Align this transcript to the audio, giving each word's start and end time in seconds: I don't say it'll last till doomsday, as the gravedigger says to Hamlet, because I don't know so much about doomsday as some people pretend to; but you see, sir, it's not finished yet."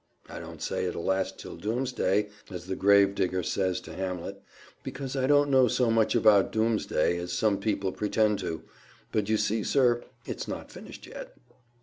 I 0.27 0.39
don't 0.39 0.63
say 0.63 0.85
it'll 0.85 1.03
last 1.03 1.37
till 1.37 1.55
doomsday, 1.57 2.29
as 2.49 2.65
the 2.65 2.75
gravedigger 2.75 3.43
says 3.43 3.79
to 3.81 3.93
Hamlet, 3.93 4.41
because 4.81 5.15
I 5.15 5.27
don't 5.27 5.51
know 5.51 5.67
so 5.67 5.91
much 5.91 6.15
about 6.15 6.51
doomsday 6.51 7.19
as 7.19 7.31
some 7.33 7.59
people 7.59 7.91
pretend 7.91 8.39
to; 8.39 8.63
but 9.11 9.29
you 9.29 9.37
see, 9.37 9.63
sir, 9.63 10.01
it's 10.25 10.47
not 10.47 10.71
finished 10.71 11.05
yet." 11.05 11.37